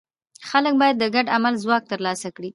[0.49, 2.49] خلک باید د ګډ عمل ځواک ترلاسه کړي.